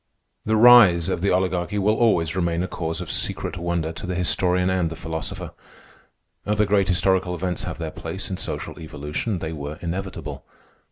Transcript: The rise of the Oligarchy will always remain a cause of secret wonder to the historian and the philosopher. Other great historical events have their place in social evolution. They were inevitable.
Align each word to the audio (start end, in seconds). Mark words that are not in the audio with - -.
The 0.45 0.55
rise 0.55 1.09
of 1.09 1.21
the 1.21 1.29
Oligarchy 1.29 1.77
will 1.77 1.93
always 1.93 2.35
remain 2.35 2.63
a 2.63 2.67
cause 2.67 3.01
of 3.01 3.11
secret 3.11 3.55
wonder 3.55 3.91
to 3.91 4.07
the 4.07 4.15
historian 4.15 4.67
and 4.71 4.89
the 4.89 4.95
philosopher. 4.95 5.51
Other 6.43 6.65
great 6.65 6.87
historical 6.87 7.35
events 7.35 7.65
have 7.65 7.77
their 7.77 7.91
place 7.91 8.27
in 8.31 8.37
social 8.37 8.79
evolution. 8.79 9.37
They 9.37 9.53
were 9.53 9.77
inevitable. 9.79 10.43